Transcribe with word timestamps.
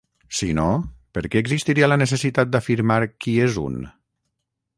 Si 0.37 0.47
no, 0.59 0.63
per 1.17 1.23
què 1.35 1.43
existiria 1.45 1.91
la 1.93 1.99
necessitat 2.05 2.57
d'afirmar 2.57 2.99
qui 3.13 3.37
és 3.49 3.61
un? 3.69 3.79